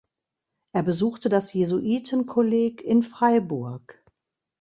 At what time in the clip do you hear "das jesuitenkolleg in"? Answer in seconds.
1.29-3.03